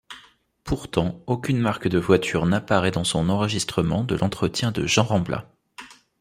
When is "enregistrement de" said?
3.29-4.15